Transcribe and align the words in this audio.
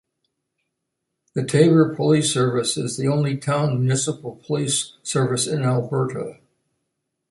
The 1.35 1.43
Taber 1.45 1.93
Police 1.95 2.33
Service 2.33 2.75
is 2.75 2.97
the 2.97 3.07
only 3.07 3.37
town 3.37 3.77
municipal 3.81 4.41
police 4.47 4.93
service 5.03 5.45
in 5.45 5.61
Alberta. 5.61 6.39